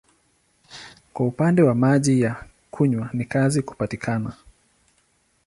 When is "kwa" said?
1.13-1.27